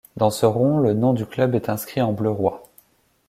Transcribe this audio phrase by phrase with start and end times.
[0.17, 2.63] Dans ce rond, le nom du club est inscrit en bleu roi.